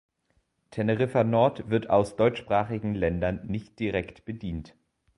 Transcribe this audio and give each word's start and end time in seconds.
Teneriffa 0.71 1.23
Nord 1.23 1.69
wird 1.69 1.91
aus 1.91 2.15
deutschsprachigen 2.15 2.95
Ländern 2.95 3.45
nicht 3.45 3.79
direkt 3.79 4.25
bedient. 4.25 4.73